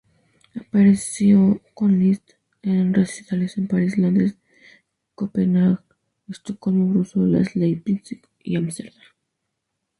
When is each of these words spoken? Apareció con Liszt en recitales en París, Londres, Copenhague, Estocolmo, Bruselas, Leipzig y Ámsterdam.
Apareció 0.59 1.61
con 1.75 1.99
Liszt 1.99 2.31
en 2.63 2.91
recitales 2.91 3.55
en 3.59 3.67
París, 3.67 3.99
Londres, 3.99 4.33
Copenhague, 5.13 5.77
Estocolmo, 6.27 6.87
Bruselas, 6.91 7.55
Leipzig 7.55 8.27
y 8.39 8.55
Ámsterdam. 8.55 9.03